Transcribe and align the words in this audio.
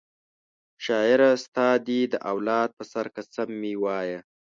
شاعره 0.85 1.31
ستا 1.43 1.69
دي 1.87 1.99
د 2.13 2.15
اولاد 2.31 2.69
په 2.77 2.83
سر 2.91 3.05
قسم 3.15 3.49
وي 3.61 3.75
وایه 3.83 4.19